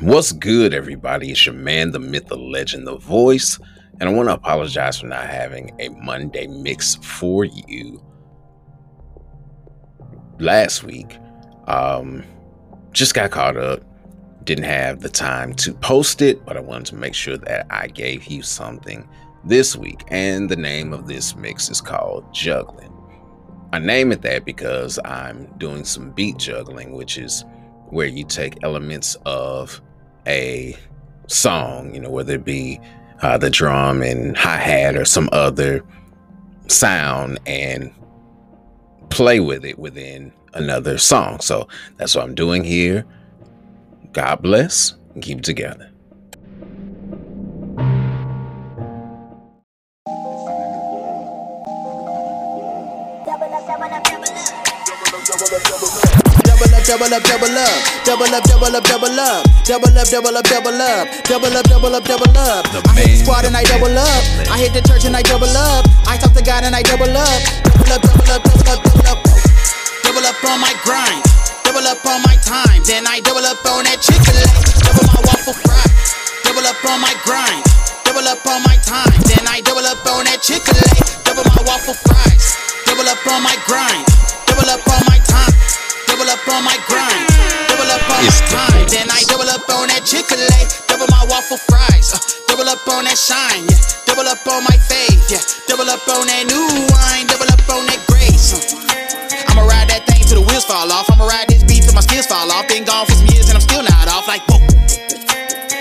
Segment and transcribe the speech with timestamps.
[0.00, 1.32] What's good, everybody?
[1.32, 3.58] It's your man, the myth, the legend, the voice.
[3.98, 8.00] And I want to apologize for not having a Monday mix for you
[10.38, 11.18] last week.
[11.66, 12.22] Um,
[12.92, 13.82] just got caught up.
[14.44, 17.88] Didn't have the time to post it, but I wanted to make sure that I
[17.88, 19.08] gave you something
[19.44, 20.04] this week.
[20.12, 22.92] And the name of this mix is called Juggling.
[23.72, 27.44] I name it that because I'm doing some beat juggling, which is
[27.90, 29.82] where you take elements of
[30.28, 30.76] a
[31.26, 32.80] song, you know, whether it be
[33.22, 35.82] uh, the drum and hi hat or some other
[36.68, 37.92] sound and
[39.10, 41.40] play with it within another song.
[41.40, 43.04] So that's what I'm doing here.
[44.12, 45.90] God bless and keep together.
[55.28, 60.80] Double up, double up, double up, double up, double up, double up, double up, double
[60.80, 62.64] up, double up, double up, double up.
[62.88, 64.22] I hit the squad and I double up.
[64.48, 65.84] I hit the church and I double up.
[66.08, 67.40] I talk to God and I double up.
[67.60, 69.20] Double up, double up, double up, double up.
[70.00, 71.20] Double up on my grind,
[71.60, 72.80] double up on my time.
[72.88, 74.32] Then I double up on that chicken
[74.80, 75.84] double my waffle fry.
[76.40, 77.60] Double up on my grind,
[78.08, 79.12] double up on my time.
[79.28, 80.87] Then I double up on that chicken double
[93.18, 97.50] shine, yeah, double up on my faith, yeah, double up on that new wine, double
[97.50, 98.54] up on that grace.
[98.54, 98.62] Uh.
[99.50, 101.10] I'ma ride that thing till the wheels fall off.
[101.10, 102.70] I'ma ride this beat till my skills fall off.
[102.70, 104.30] Been gone for some years and I'm still not off.
[104.30, 104.62] Like whoa.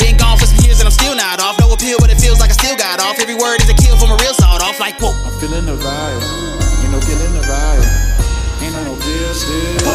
[0.00, 1.60] Been gone for some years and I'm still not off.
[1.60, 3.20] No appeal, but it feels like I still got off.
[3.20, 4.80] Every word is a kill from a real sawed off.
[4.80, 5.12] Like whoa.
[5.12, 6.24] I'm feeling the vibe,
[6.80, 7.84] you know, feeling the vibe.
[8.64, 9.87] Ain't no deal still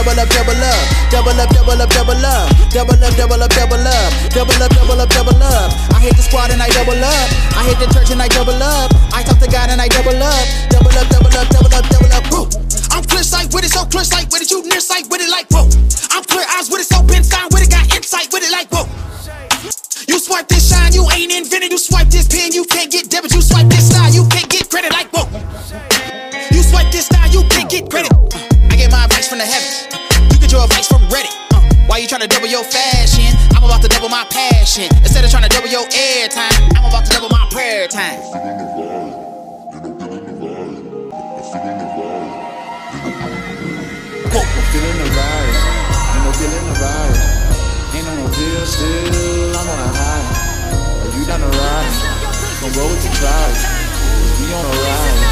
[0.00, 0.80] double up, double up,
[1.12, 2.32] double up, double up, double up,
[2.72, 5.68] double up, double up, double up, double up, double up, double up.
[5.92, 7.28] I hit the squad and I double up.
[7.52, 8.88] I hit the church and I double up.
[9.12, 12.12] I talk to God and I double up, double up, double up, double up, double
[12.16, 12.48] up.
[12.96, 15.28] I'm clear sight with it, so clear sight with it, you near sight with it,
[15.28, 15.68] like whoa.
[16.16, 18.72] I'm clear eyes with it, so pin sign with it, got insight with it, like
[18.72, 18.88] whoa.
[20.08, 21.70] You swipe this shine, you ain't invented.
[21.70, 23.34] You swipe this pen, you can't get debit.
[23.36, 25.28] You swipe this style, you can't get credit, like whoa.
[26.50, 28.49] You swipe this style, you can't get credit.
[28.90, 29.86] Get my advice from the heavens
[30.34, 31.30] You get your advice from Reddit.
[31.54, 33.30] Uh, why you trying to double your fashion?
[33.54, 34.90] I'm about to double my passion.
[35.06, 38.18] Instead of trying to double your airtime, I'm about to double my prayer time.
[44.34, 44.42] Whoa.
[44.74, 47.14] Feeling the vibe, you know, feeling the vibe.
[47.94, 51.06] Ain't no deal still, I'm on a high.
[51.06, 51.94] Are you down to ride?
[52.58, 53.54] Gonna roll with the tribe.
[54.40, 55.30] We on a ride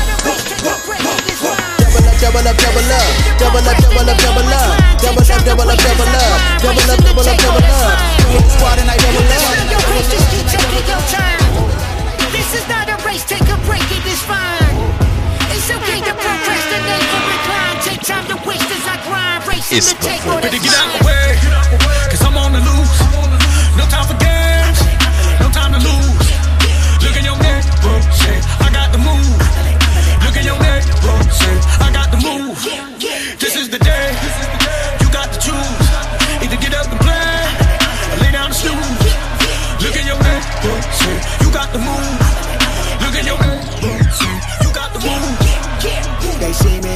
[2.21, 4.98] double up, double up, double up, double up, double up,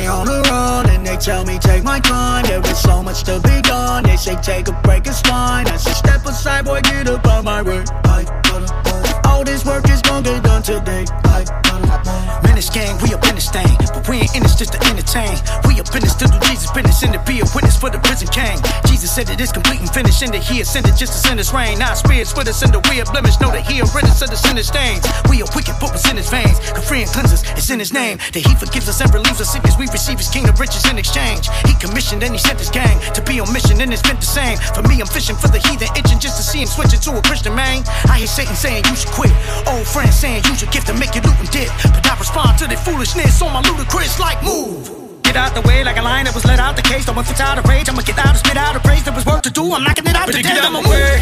[0.07, 2.45] on the run and they tell me take my time.
[2.45, 4.05] There is so much to be done.
[4.05, 5.67] They say take a break, it's fine.
[5.67, 7.85] I say step aside, boy, get up on my way.
[8.05, 11.05] I gotta All this work is gonna get done today.
[11.25, 14.71] I gotta Menace gang, we up in this thing, but we ain't in this just
[14.71, 15.35] to entertain.
[15.67, 17.99] We up in this to do Jesus business and to be a witness for the
[17.99, 18.55] prison king.
[18.87, 21.51] Jesus said it is complete and finished, and that He ascended just to send His
[21.51, 21.83] rain.
[21.83, 23.41] Now spirits with us, and the we are blemish.
[23.43, 25.03] Know that He rid us of the sinner's stains.
[25.27, 26.55] We are wicked, but what's in His veins?
[26.71, 28.23] Can free and cleanse us, it's in His name.
[28.31, 29.75] That He forgives us and relieves us sickness.
[29.75, 31.51] We receive His kingdom riches in exchange.
[31.67, 34.31] He commissioned and He sent His gang to be on mission, and it's meant the
[34.31, 34.55] same.
[34.71, 37.23] For me, I'm fishing for the heathen, itching just to see him switch into a
[37.27, 37.83] Christian man.
[38.07, 39.35] I hear Satan saying you should quit.
[39.67, 41.67] Old friends saying use your gift to make you loot and dip.
[41.91, 44.89] But respond to the foolishness on my ludicrous like move.
[45.23, 47.05] Get out the way like a lion that was let out the cage.
[47.05, 47.91] Don't want out of rage.
[47.91, 49.05] I'ma get out and spit out a praise.
[49.05, 49.69] There was work to do.
[49.69, 51.21] I'm knocking it out but the get out my way,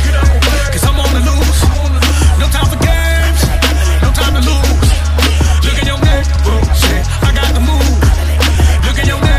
[0.70, 1.60] cause I'm on the loose.
[2.38, 3.42] No time for games,
[4.06, 4.90] no time to lose.
[5.66, 6.30] Look in your neck,
[6.78, 7.98] say, I got the move.
[8.86, 9.29] Look in your neck,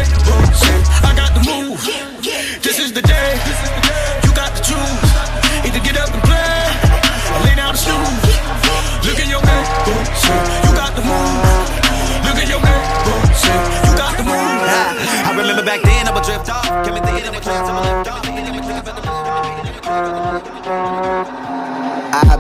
[20.32, 20.40] I've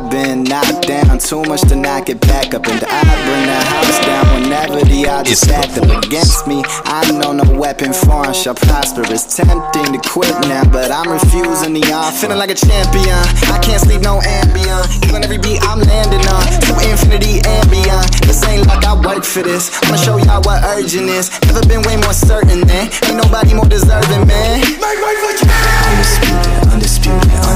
[0.09, 3.99] been knocked down too much to knock it back up, and I bring the house
[4.07, 6.63] down whenever the odds are stacked up against me.
[6.88, 9.03] I know no weapon foreign shall prosper.
[9.11, 12.27] It's tempting to quit now, but I'm refusing the offer.
[12.27, 13.19] Feeling like a champion,
[13.51, 14.87] I can't sleep no ambient.
[15.03, 18.07] Even every beat I'm landing on, to infinity and beyond.
[18.23, 19.67] This ain't like I work for this.
[19.83, 21.27] I'ma show y'all what urgent is.
[21.44, 22.87] Never been way more certain, man.
[23.03, 24.63] Ain't nobody more deserving, man.
[24.79, 25.44] Make way for you.
[25.91, 27.50] Undisputed, undisputed, undisputed.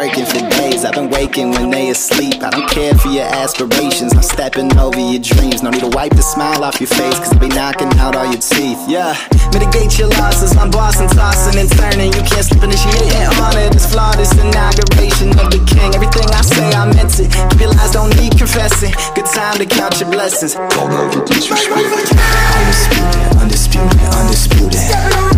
[0.00, 2.42] Overworking for days, I've been waking when they asleep.
[2.42, 5.62] I don't care for your aspirations, I'm stepping over your dreams.
[5.62, 8.26] No need to wipe the smile off your face, cause I'll be knocking out all
[8.26, 8.80] your teeth.
[8.88, 9.16] Yeah,
[9.52, 12.12] mitigate your losses, I'm bossing, tossing and turning.
[12.12, 15.92] You can't slip initiate and honor this flawless inauguration of the king.
[15.94, 17.28] Everything I say, I meant it.
[17.50, 18.92] Keep your lies, don't need confessing.
[19.14, 20.54] Good time to count your blessings.
[20.54, 21.76] Don't ever disrespect.
[23.36, 24.00] Undisputed, undisputed.
[24.16, 25.29] Undisputed,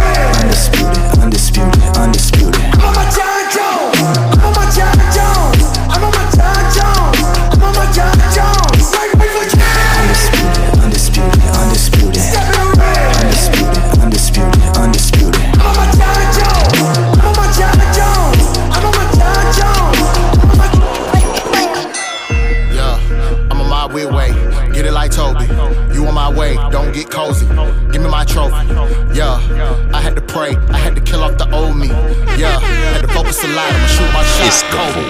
[34.60, 35.02] the Kobe.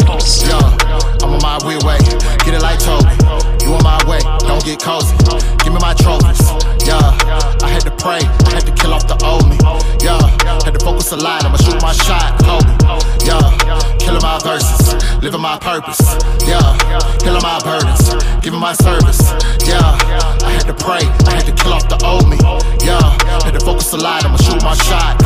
[0.47, 1.99] Yeah, I'm on my weird way.
[2.45, 3.11] Get it like Toby.
[3.63, 5.17] You on my way, don't get cozy.
[5.63, 6.43] Give me my trophies.
[6.87, 6.99] Yeah,
[7.63, 9.59] I had to pray, I had to kill off the old me.
[10.03, 10.19] Yeah,
[10.67, 12.39] had to focus a lot, I'ma shoot my shot.
[12.43, 12.71] Kobe.
[13.23, 13.39] Yeah,
[13.99, 16.03] killing my verses, living my purpose.
[16.47, 16.75] Yeah,
[17.23, 18.11] killing my burdens,
[18.43, 19.23] giving my service.
[19.63, 19.95] Yeah,
[20.43, 22.39] I had to pray, I had to kill off the old me.
[22.83, 22.99] Yeah,
[23.47, 25.22] had to focus a lot, I'ma shoot my shot.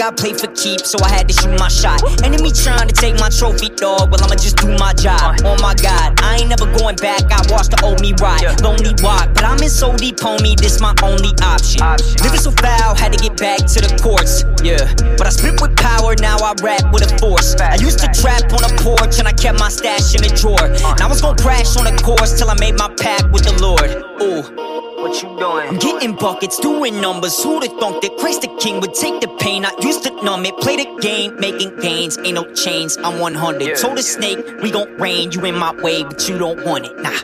[0.00, 0.08] Kobe, Kobe.
[0.08, 2.00] Pride, my God played for keeps, so I had to shoot my shot.
[2.24, 4.10] Enemy trying to take my trophy, dog.
[4.10, 5.36] Well, I'ma just do my job.
[5.44, 7.22] Oh my God, I ain't never going back.
[7.30, 10.56] I watched the old me ride, lonely walk, but I'm in so deep, homie.
[10.56, 11.84] This my only option.
[12.22, 14.44] Living so foul, had to get back to the courts.
[14.62, 14.80] Yeah,
[15.16, 17.54] but I spit with power, now I rap with a force.
[17.60, 20.60] I used to trap on a porch and I kept my stash in a drawer.
[20.60, 20.94] Uh.
[20.98, 23.54] Now I was gonna crash on a course till I made my pact with the
[23.60, 23.90] Lord.
[24.22, 24.69] Ooh.
[25.00, 25.68] What you doing?
[25.68, 27.42] I'm getting buckets, doing numbers.
[27.42, 29.64] Who'da thunk that Christ the King would take the pain?
[29.64, 32.18] I used to numb it, play the game, making gains.
[32.18, 33.78] Ain't no chains, I'm 100.
[33.78, 35.32] Told the snake, we gon' rain.
[35.32, 36.96] You in my way, but you don't want it.
[36.98, 37.16] Nah.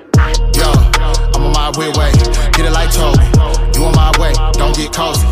[0.57, 0.73] Yo,
[1.35, 2.13] I'm on my weird way.
[2.53, 3.25] Get it like Toby.
[3.77, 5.27] You on my way, don't get cozy.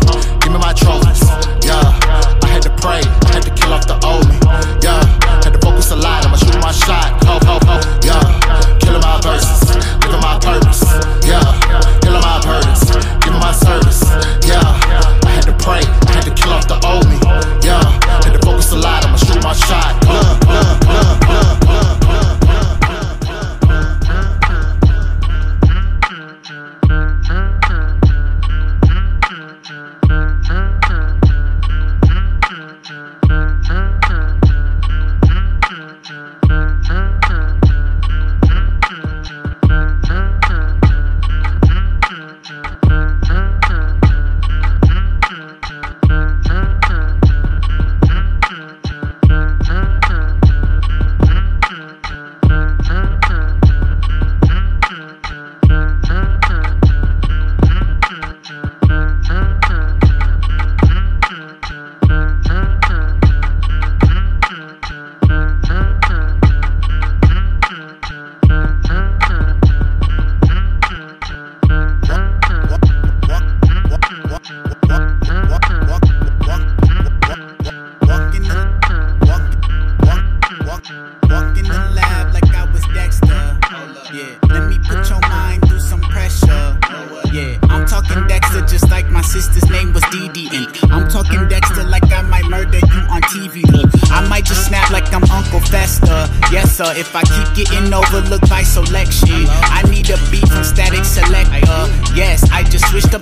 [89.34, 90.48] Sister's name was Dee Dee.
[90.54, 93.66] And I'm talking Dexter like I might murder you on TV.
[93.72, 96.30] Look, I might just snap like I'm Uncle Fester.
[96.54, 99.46] Yes, sir, if I keep getting overlooked by selection.
[99.74, 100.53] I need a beat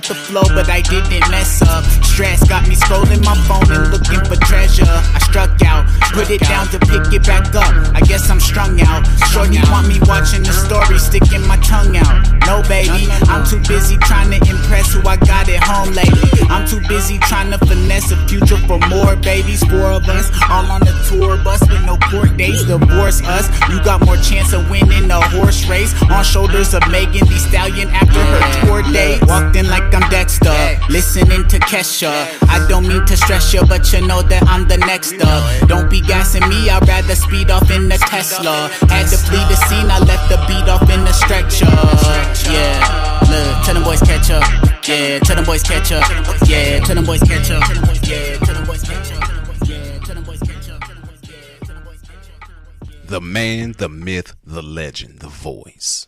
[0.03, 1.83] up the flow, but I didn't mess up.
[2.03, 4.83] Stress got me scrolling my phone and looking for treasure.
[4.87, 7.73] I struck out, put it it down to pick it back up.
[7.93, 9.05] I guess I'm strung out.
[9.29, 12.25] Shorty want me watching the story, sticking my tongue out.
[12.45, 16.41] No, baby, I'm too busy trying to impress who I got at home lately.
[16.49, 19.63] I'm too busy trying to finesse a future for more babies.
[19.63, 22.65] Four of us, all on the tour bus with no court dates.
[22.65, 23.47] Divorce us.
[23.69, 27.89] You got more chance of winning a horse race on shoulders of Megan Thee Stallion
[27.89, 29.21] after her tour date.
[29.27, 30.49] Walked in like I'm Dexter,
[30.89, 32.25] listening to Kesha.
[32.49, 35.67] I don't mean to stress you, but you know that I'm the next up.
[35.67, 38.69] Don't be gassing me, I'd rather speed off in the Tesla.
[38.89, 41.69] Had to flee the scene, I left the beat off in the stretcher.
[42.49, 44.43] Yeah, look, tell them boys catch up.
[44.87, 46.03] Yeah, tell them boys catch up.
[46.47, 47.63] Yeah, tell them boys catch up.
[48.03, 49.23] Yeah, tell them boys catch up.
[53.05, 56.07] The man, the myth, the legend, the voice.